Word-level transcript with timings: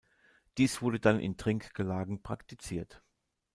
Dies 0.57 0.81
wurde 0.81 0.99
dann 0.99 1.19
in 1.19 1.37
Trinkgelagen 1.37 2.23
praktiziert. 2.23 3.03